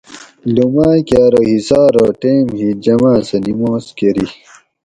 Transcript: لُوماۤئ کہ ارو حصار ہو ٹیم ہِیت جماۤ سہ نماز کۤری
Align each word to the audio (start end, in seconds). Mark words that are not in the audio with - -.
لُوماۤئ 0.53 0.99
کہ 1.07 1.17
ارو 1.25 1.41
حصار 1.51 1.93
ہو 1.99 2.07
ٹیم 2.19 2.45
ہِیت 2.59 2.77
جماۤ 2.85 3.19
سہ 3.27 3.37
نماز 3.45 3.83
کۤری 3.97 4.27